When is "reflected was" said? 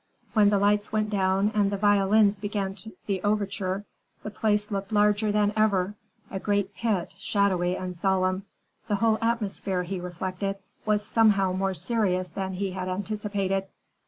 9.99-11.05